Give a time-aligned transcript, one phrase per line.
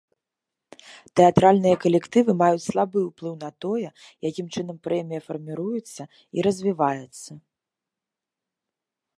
[1.19, 3.83] Тэатральныя калектывы маюць слабы ўплыў на тое,
[4.29, 6.03] якім чынам прэмія фарміруецца
[6.37, 7.31] і развіваецца.